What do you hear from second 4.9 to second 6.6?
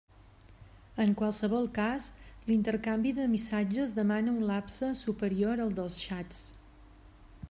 superior al dels xats.